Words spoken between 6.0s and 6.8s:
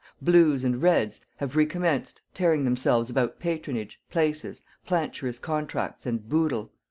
and "boodle."